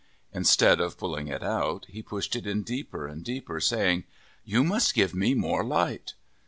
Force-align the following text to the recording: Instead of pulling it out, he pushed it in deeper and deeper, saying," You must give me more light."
Instead 0.33 0.81
of 0.81 0.97
pulling 0.97 1.27
it 1.27 1.43
out, 1.43 1.85
he 1.87 2.01
pushed 2.01 2.35
it 2.35 2.47
in 2.47 2.63
deeper 2.63 3.05
and 3.05 3.23
deeper, 3.23 3.59
saying," 3.59 4.03
You 4.53 4.63
must 4.63 4.95
give 4.95 5.13
me 5.13 5.35
more 5.35 5.63
light." 5.63 6.15